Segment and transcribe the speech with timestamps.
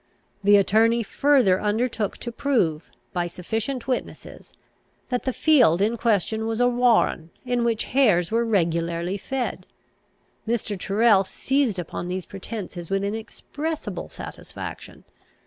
[0.43, 4.51] The attorney further undertook to prove, by sufficient witnesses,
[5.09, 9.67] that the field in question was a warren in which hares were regularly fed.
[10.47, 10.75] Mr.
[10.75, 15.03] Tyrrel seized upon these pretences with inexpressible satisfaction.